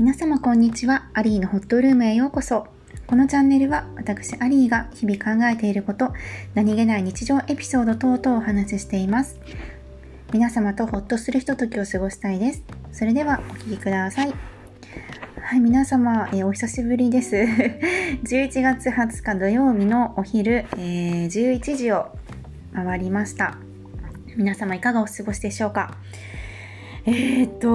[0.00, 1.10] 皆様こんにちは。
[1.12, 2.66] アリーのホットルームへようこそ。
[3.06, 6.14] このチャンネルは私アリーが日々考えていること、
[6.54, 9.38] 何気ない日常エピソード等々をお話ししています。
[10.32, 12.62] 皆様とホッとするひとときを過ごしたいです。
[12.92, 14.32] それではお聴きください。
[15.42, 17.36] はい、皆様、えー、お久しぶりです。
[18.24, 22.16] 11月20日土曜日のお昼、えー、11時を
[22.72, 23.58] 回りました。
[24.34, 25.98] 皆様いかがお過ごしでしょうか
[27.04, 27.68] えー、っと、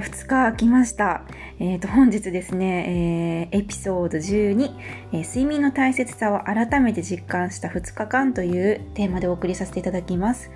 [0.00, 1.22] 2日来ました。
[1.62, 4.70] えー、と、本日ですね、えー、エピソード12、
[5.12, 10.50] え睡眠の大切さを改めて実感した2日間というテーマでお送りさせていただきます。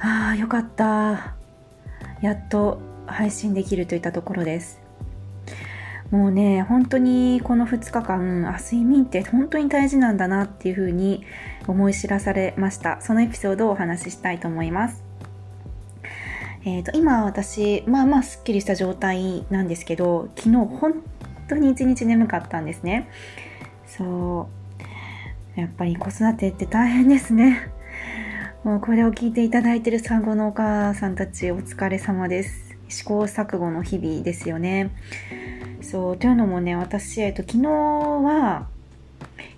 [0.00, 1.34] ああ、よかった。
[2.22, 4.80] やっと配信できるといったところです。
[6.10, 11.26] もうね、本当にこの2日間、あ、睡眠って本当に大事なんだなっていうふうに
[11.66, 13.02] 思い知らされました。
[13.02, 15.01] そのエピソードをお話ししたいと思います。
[16.64, 21.02] えーと、今私まあまあすっきりした状態なんですけど昨日本
[21.48, 23.08] 当に一日眠かったんですね。
[23.86, 24.48] そ
[25.56, 25.60] う。
[25.60, 27.70] やっぱり子育てって大変ですね。
[28.64, 32.76] もうこれを聞いていただいてる産後のお母さんたちお疲れ様です。
[32.88, 34.90] 試行錯誤の日々ですよね。
[35.80, 36.16] そう。
[36.16, 38.68] というのもね私、えっと、昨日は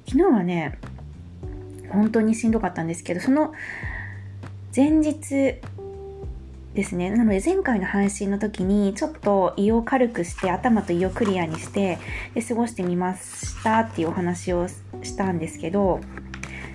[0.06, 0.78] 昨日はね
[1.90, 3.52] 本当にしんどかったんですけどその
[4.74, 5.60] 前日
[6.74, 7.10] ですね。
[7.10, 11.98] なので前回の配信の時にちょっと胃を軽くして頭と胃をクリアにして
[12.34, 16.00] で過ごしてみましたっていうお話をしたんですけど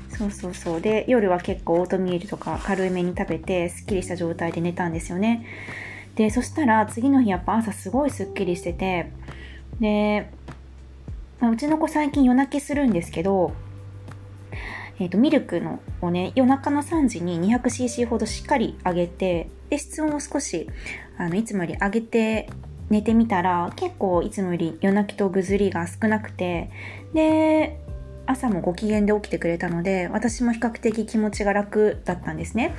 [0.09, 5.45] そうそうそうで夜は結構オートミールとか軽めに食べてすっきりした状態で寝たんですよね。
[6.16, 9.11] でそしたら次の日やっぱ朝すごいすっきりしてて
[9.80, 10.31] で、
[11.39, 13.53] まあ、うちの子最近夜泣きするんですけど
[15.02, 20.70] えーと、ミルクのをね夜中の3時に 200cc ほどしっかり上げてで室温を少し
[21.17, 22.50] あのいつもより上げて
[22.89, 26.72] 寝てみたら結構いつもより夜泣きとぐずりが少なくて
[27.13, 27.79] で
[28.25, 32.75] 朝もご機嫌で起きてくれたので私も比較的気持ちが楽だったんですね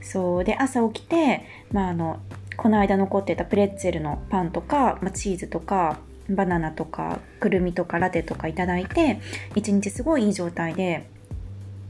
[0.00, 2.20] そうで朝起きて、まあ、あの
[2.56, 5.98] この間残ってたプレッツェルのパンとか、まあ、チーズとか
[6.28, 9.20] バナナとかくるみとかラテとかいただいて
[9.54, 11.08] 一日すごいいい状態で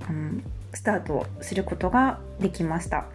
[0.09, 0.41] あの
[0.73, 3.07] スタートすることができました。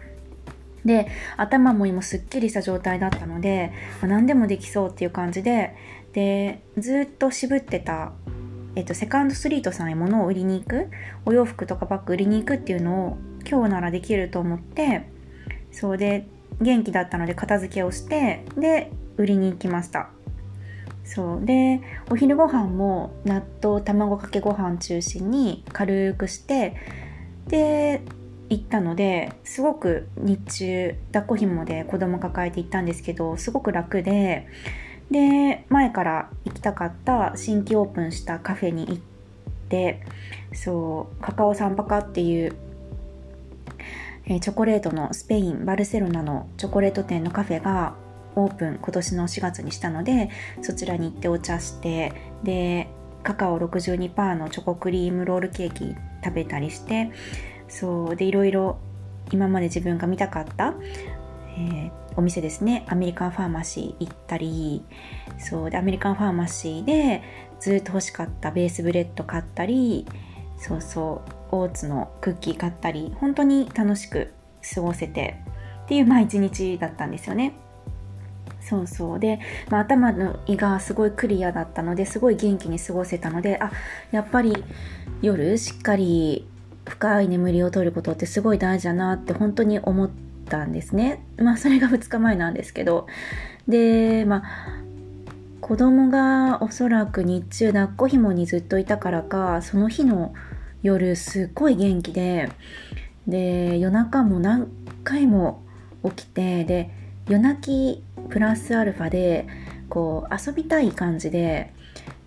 [0.84, 5.74] で頭も今すっきりした状態だったので、まあ、何でもできそうっていう感じで
[6.12, 8.12] でずっと渋ってた、
[8.74, 10.88] えっと、セカンドストリートさんへ物を売りに行く
[11.26, 13.18] お洋服とかバッグ売りに行くっていうのを
[13.48, 15.08] 今日ならできると思って
[15.72, 16.26] そうで
[16.60, 20.10] 元気だったので片付けをしてで売りに行きました。
[21.08, 21.80] そうで
[22.10, 26.76] お昼ご飯も納豆卵かけご飯中心に軽くして
[27.46, 28.02] で
[28.50, 34.46] 行ったのですごく日中抱っこ紐で子供抱えて行ったんですけどすごく楽で
[35.10, 38.98] で前から行きたかった新規オープンしたカフェに行っ
[39.68, 40.02] て
[40.52, 42.54] そうカカオサンパカっていう
[44.40, 47.94] チョコレートのスペインバルセロナのチョコレート店のカフェが
[48.36, 52.12] オープン今年の4月にしたのでそちらに行ってお茶して
[52.44, 52.88] で
[53.22, 57.10] カカオ62%のチョコクリームロールケーキ食べたりして
[57.68, 58.16] そう。
[58.16, 58.78] でいろいろ
[59.30, 60.74] 今まで自分が見たかった、
[61.56, 62.84] えー、お店ですね。
[62.88, 64.84] アメリカンファーマシー行ったり
[65.38, 65.70] そう。
[65.70, 67.22] でアメリカンファーマシーで
[67.60, 70.06] ずっと欲しかったベースブレッド買ったり
[70.58, 71.32] そうそう。
[71.50, 74.32] オーツのクッキー買ったり本当に楽しく
[74.74, 75.40] 過ごせて
[75.84, 77.54] っていうまあ一日だったんですよね。
[78.60, 79.18] そうそう。
[79.18, 79.40] で、
[79.70, 83.70] まあ、頭の胃がすごいクリアだったのですごい元気に過ごせたのであ
[84.10, 84.62] やっぱり
[85.22, 86.46] 夜しっかり
[86.88, 90.10] 深い眠りをとることってすごい大事だなって本当に思っ
[90.48, 91.22] たんですね。
[91.36, 93.06] まあそれが2日前なんですけど。
[93.68, 94.42] でまあ
[95.60, 100.32] 子供がおそらく日中抱っこ紐にずっといたからかその日の
[100.82, 102.48] 夜すっごい元気で
[103.26, 104.68] で夜中も何
[105.04, 105.62] 回も
[106.04, 106.90] 起きてで
[107.28, 109.46] 夜泣きプラスアルファで
[109.90, 111.72] こう遊びたい感じで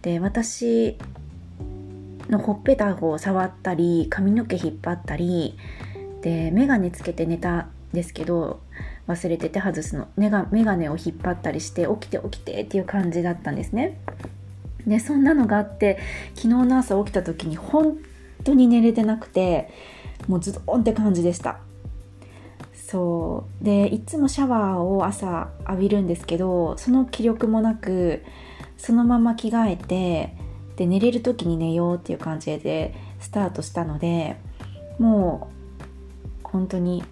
[0.03, 0.97] で私
[2.29, 5.57] のほっぺたを触ったり髪の毛引っ張ったり
[6.21, 8.61] で眼鏡つけて寝たんですけど
[9.07, 10.07] 忘れてて外すの。
[10.15, 13.97] 眼鏡を引っ張ったりして起きて起きてっていう感じだったんですね。
[14.87, 15.99] でそんなのがあって
[16.35, 17.97] 昨日の朝起きた時に本
[18.43, 19.69] 当に寝れてなくて
[20.27, 21.59] もうズドンって感じでした。
[22.73, 23.63] そう。
[23.63, 28.23] でいつもシャワーを朝浴びるんですけどその気力もなく
[28.77, 30.35] そのまま着替えて
[30.81, 34.37] で寝れる時に寝ようっていう感じでスタートしたので
[34.97, 35.51] も
[36.43, 37.03] う本当に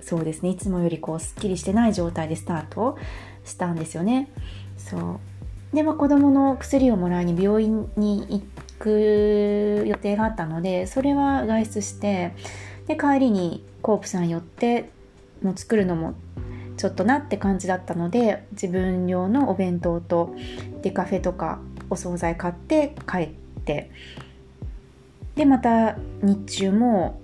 [0.00, 0.50] そうですね。
[0.50, 2.96] いつもよりこうすっきりしてない状態でスタート
[3.44, 4.30] したんですよね。
[4.76, 5.74] そう。
[5.74, 8.42] で、まあ、子供の薬をもらいに病院に行
[8.78, 12.32] く予定があったのでそれは外出して
[12.86, 14.88] で帰りにコープさん寄って
[15.42, 16.14] もう作るのも
[16.76, 20.34] ちょっとなって感じだったので自分用のお弁当と
[20.80, 21.58] デカフェとか
[21.90, 23.28] お惣菜買って帰っ
[23.64, 23.90] て。
[25.34, 27.20] でまた日中も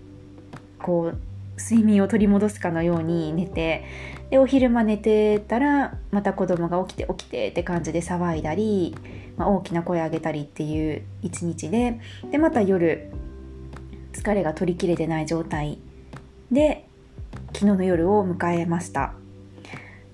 [0.79, 3.85] こう睡眠を取り戻すかのように寝て。
[4.31, 8.97] でお昼間寝てたらまた子供が起きて起きてって感じで騒いだり、
[9.37, 12.01] まあ、大きな声上げたりっていう一日で。
[12.31, 13.11] でまた夜
[14.13, 15.79] 疲れが取りきれてない状態。
[16.51, 16.87] で
[17.53, 19.15] 昨日の夜を迎えました。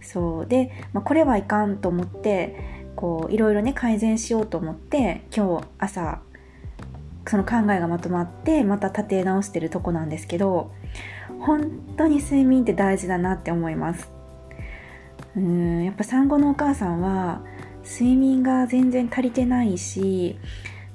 [0.03, 0.47] そう。
[0.47, 6.21] で、まあ、これはいかんと思ってこういろいろね改善しようと思って今日朝
[7.27, 10.71] その考えがまとまってまた立て直してるとこなんですけど
[11.41, 14.11] 本当に睡眠って大事だなって思います。
[15.37, 17.41] うんやっぱ産後のお母さんは
[17.85, 20.39] 睡眠が全然足りてないし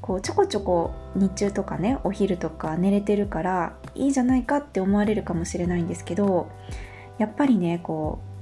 [0.01, 6.49] こうちょこちょこ日中とかねお昼とか寝れてるからいいじゃないかって思われるかもしれないんですけど
[7.17, 8.34] やっぱりねこう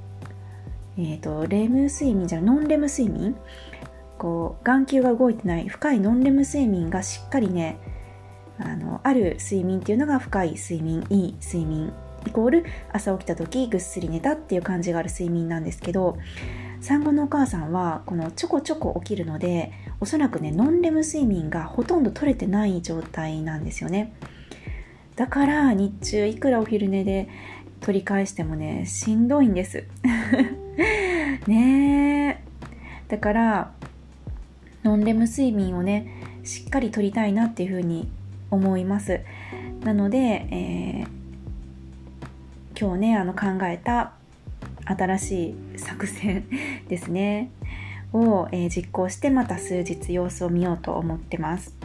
[0.97, 3.35] え、ー、とレム睡眠じゃノンレム睡眠。
[4.23, 7.77] こう眼球が動いてない深いノンレム睡眠がしっかりね
[8.57, 11.91] あのある睡眠っていうのが深い睡眠いい睡眠
[12.25, 16.17] イコール朝起きた時ぐっすり寝たっていう感じがある睡眠なんですけど
[16.79, 24.13] 産後のお母さんはこのちょこちょこ起きるのでおそらくねノンレム睡眠がほとんど取れてない状態なんですよね。
[25.17, 27.27] だから日中いくらお昼寝で
[27.81, 29.85] 取り返してもねしんどいんです。
[31.47, 32.43] ねえ。
[33.07, 33.71] だから
[34.83, 36.07] ノンレム睡眠をね
[36.43, 38.09] しっかりとりたいなっていうふうに
[38.51, 39.21] 思います。
[39.83, 44.13] なので、えー、今日ねあの考えた
[44.85, 46.45] 新しい作戦
[46.87, 47.49] ですね。
[48.13, 51.75] を、えー、実行してまた数日様子を見ようと思ってます。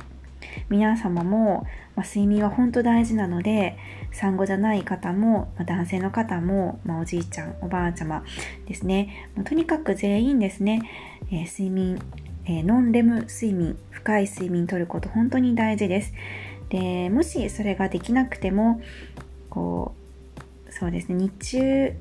[0.70, 1.66] 皆様も、
[1.96, 3.76] まあ、睡眠は本当大事なので
[4.12, 8.24] 産後じゃない方も、まあ、男性の方も、まあ、おじいちゃんおばあちゃま
[8.66, 9.30] ですね。
[9.34, 10.82] もうとにかく全員ですね、
[11.30, 12.00] えー、睡眠、
[12.44, 16.12] えー、ノンレム睡眠深い睡眠とること本当に大事です。
[16.68, 18.80] でもしそれができなくても
[19.48, 19.94] こ
[20.68, 21.92] うそうですね日中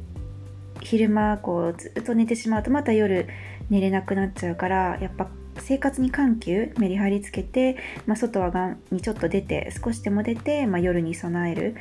[0.81, 3.27] 昼間こうずっと寝てしまうとまた夜
[3.69, 5.27] 寝れなくなっちゃうからやっぱ
[5.59, 11.75] 生活に緩急メリハリつけて、まあ、外はがんにちょっと出て少しでも出て、まあ、夜に備える。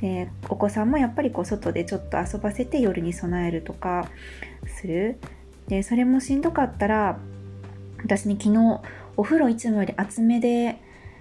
[0.00, 4.08] でお子さんもやっぱりこう外でちょっと遊ばせて夜に備えるとか
[4.66, 5.18] する。
[5.68, 7.18] でそれもしんどかったら
[8.02, 8.80] 私に昨日
[9.16, 10.78] お風呂いつもより厚めで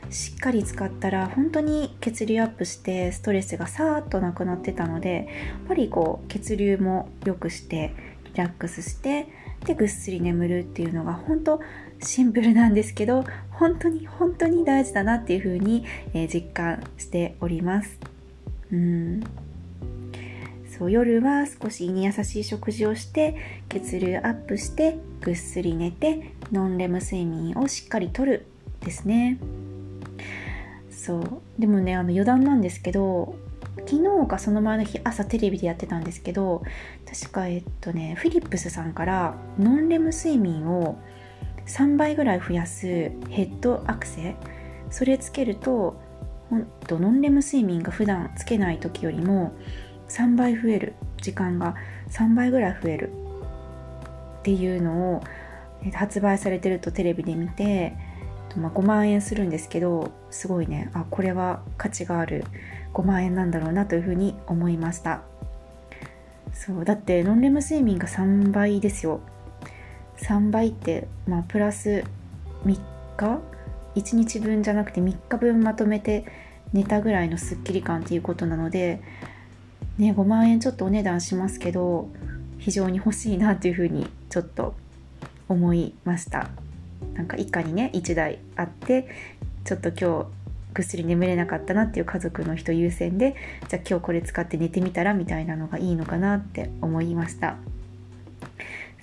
[0.09, 5.23] しっかり使ったら本当に血流アップしてストレスがさーっとなくなってたのでや
[5.65, 7.93] っぱりこう血流も良くして
[8.25, 9.27] リラックスして
[9.65, 11.61] でぐっすり眠るっていうのが本当
[12.03, 17.97] シンプルなんですけど本当に本当に大事だなっていうふうに、えー、実感しております。
[18.71, 19.23] うん。
[20.77, 23.35] そう夜は少し胃に優しい食事をして
[23.69, 28.47] 血流アップしてぐっすり寝てノンレム睡眠をしっかりとる。
[28.83, 29.37] ですね。
[30.89, 31.41] そう。
[31.59, 33.35] でもねあの余談なんですけど
[33.85, 36.63] 昨日かその前の日朝テレビでやってたんですけど
[37.09, 40.99] 確かえっとねフィリップスさんからノンレム睡眠を
[41.67, 42.85] 3倍ぐらい増やす
[43.29, 44.35] ヘッドアクセ
[44.89, 45.99] それつけると
[46.49, 49.53] ほんとノンレム睡眠が普段つけない時よりも
[50.09, 50.93] 3倍増える。
[51.17, 51.75] 時間が
[52.09, 53.11] 3倍ぐらい増える。
[54.39, 55.23] っていうのを
[55.93, 57.95] 発売されてるとテレビで見て
[58.55, 60.91] まあ、5万円するんですけどすごいね。
[60.93, 62.43] あこれは価値がある。
[62.93, 65.21] 5万円なんだろうなというふうに思いました。
[66.53, 66.85] そう。
[66.85, 69.21] だってノンレム睡眠が3倍ですよ。
[70.23, 72.03] 3倍ってまあプラス
[72.65, 72.79] 3
[73.17, 73.39] 日
[73.95, 76.25] ？1日分じゃなくて3日分まとめて
[76.71, 79.01] 寝たぐらいのスッキリ感っていうことなので
[79.97, 82.09] ね5万円ちょっとお値段しますけど
[82.57, 84.73] 非常に欲しいなというふうにちょっと
[85.47, 86.49] 思いました。
[87.13, 89.07] なんか一家にね1台あって
[89.65, 90.25] ちょっと今日
[90.73, 93.35] ぐっすり眠れなかったなっていう家族の人優先で
[93.67, 97.57] じゃあ今日これ使って寝てみたらみたいなのがいいのかなって思いました。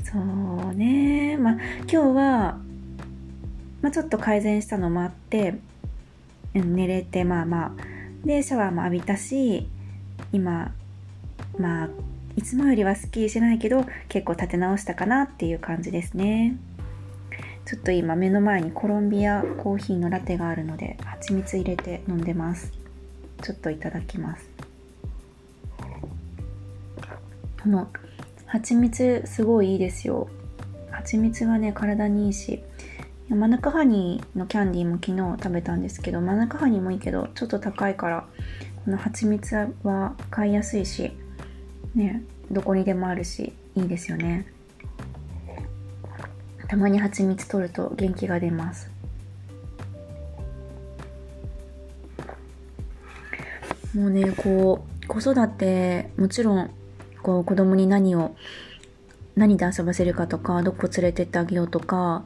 [0.04, 1.36] そうね。
[1.36, 2.58] まあ今日は、
[3.82, 5.54] まあ、ちょっと改善したのもあって、
[6.54, 7.72] うん、寝れてまあまあ
[8.26, 9.68] でシャワーも浴びたし
[10.32, 10.72] 今
[11.58, 11.88] まあ
[12.36, 16.56] いつもよりはスッキリしないけど結構立て直したかなっていう感じですね。
[17.66, 22.72] ちょっと今目の前にコロンビアコーヒーのラテがあるので蜂蜜入れて飲んでます。
[23.42, 24.48] ちょっといただきます。
[27.62, 27.88] この
[28.50, 30.28] 蜂蜜すごいいいですよ。
[30.90, 32.62] 蜂蜜がね体にいいし。
[33.28, 38.26] マヌカハニーのキャンディーも昨日食べたんですけどマヌカハニーもいいけどちょっと高いから
[38.84, 39.54] この蜂蜜
[39.84, 41.12] は買いやすいし
[41.94, 44.46] ねどこにでもあるしいいですよね。
[46.66, 48.90] たまに蜂蜜取ると元気が出ます。
[53.94, 56.70] もうねこう子育てもちろん
[57.22, 58.34] こう子供に何を
[59.36, 62.24] 何で遊ばせるかとかどこ連れてってあげようとか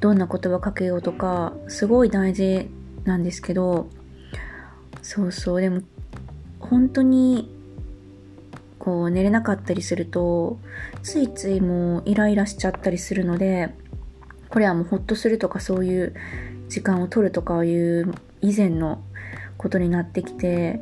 [0.00, 2.68] どんな言葉かけようとかすごい大事
[3.04, 3.88] なんですけど
[5.02, 5.60] そうそう。
[5.60, 5.82] でも
[6.60, 7.50] 本当に
[8.78, 10.58] こう寝れなかったりすると
[11.02, 13.74] ついついもうイライラしちゃったりするので
[14.50, 16.14] これはもうほっとするとかそういう
[16.68, 19.02] 時間を取るとかいう以前の
[19.56, 20.80] ことになってきて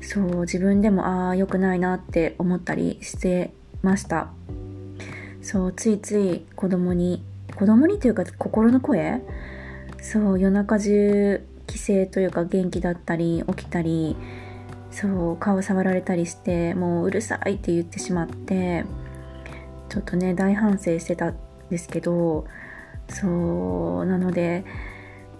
[0.00, 3.52] そう自分でもああ良くないなって思ったりして
[3.82, 4.28] ました。
[5.42, 7.22] そうついつい子供に
[7.56, 9.22] 子供にというか心の声？
[10.00, 14.16] そう夜中中帰省というか元気だったり起きたり
[14.90, 18.84] そう顔触られたりしてもううるさいって言ってしまって
[19.88, 21.36] ちょっとね大反省してたん
[21.70, 22.46] ですけど
[23.08, 23.28] そ
[24.02, 24.64] うなので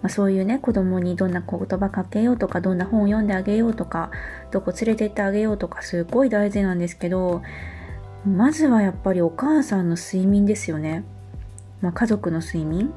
[0.03, 4.11] まあ、そういうね子供にどんな言葉かけようとかどんな本を読んであげようとか
[4.51, 7.43] どこ連れてってあげようとかすっごい大事なんですけど
[8.27, 11.05] まずはやっぱりお母さんの睡眠ですよね、
[11.81, 12.93] まあ、家族の睡眠。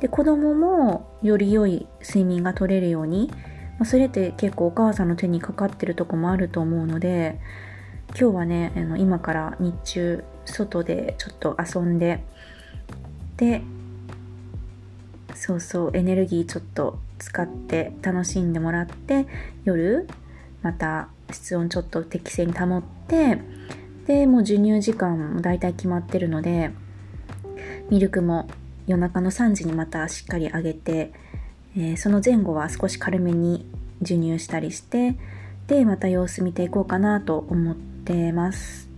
[0.00, 3.30] で子供もより良い睡眠が取れるように、
[3.78, 7.38] まあ、それって結構お母さんの手にかかってるとこもあると思うので
[8.18, 12.24] 今日はねあの今から日中外でちょっと遊んで
[13.36, 13.62] で
[15.34, 19.26] そうそうエネルギーちょっと使って楽しんでもらって
[19.64, 20.08] 夜
[20.62, 23.38] また室温ちょっと適正に保って
[24.06, 26.70] でもう授乳時間も大体決まってるので
[27.90, 28.48] ミルクも
[28.86, 31.12] 夜中の3時にまたしっかりあげて、
[31.76, 33.66] えー、その前後は少し軽めに
[34.00, 35.16] 授乳したりして
[35.66, 38.88] でまた様子見ていこうかなと思ってます。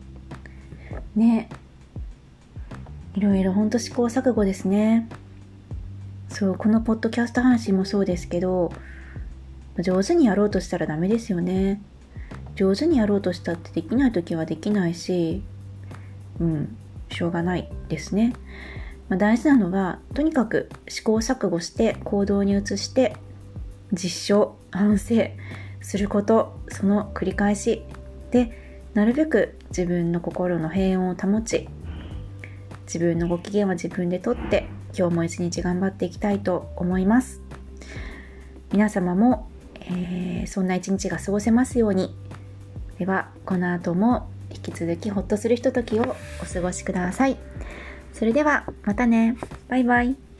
[1.14, 1.50] ね。
[3.14, 5.06] いろいろほんと試行錯誤ですね。
[6.32, 8.72] そうこのポッドキャスト配信もそうですけど
[9.78, 11.80] 上手にやろうとしたらダメですよね。
[12.54, 15.42] 上手にやろうとしたってできない時はできないし
[16.40, 16.76] うん
[17.10, 18.34] しょうがないですね、
[19.08, 23.16] まあ、大事なのはとにかく試行錯誤して行動に移して
[23.92, 25.14] 実証反省
[25.80, 27.84] することその繰り返し。
[28.30, 31.68] でなるべく自分の心の平穏を保ち
[32.84, 37.40] 自分のご機嫌は自分でとって今日も一日頑張っていきたいと思います。
[38.72, 39.48] 皆様も、
[39.80, 42.14] えー、そんな一日が過ごせますように。
[42.98, 47.36] ではこの後も引き続きホッとするひとときをお過ごしください。
[48.12, 49.36] それではまたね。
[49.68, 50.31] バイバイ。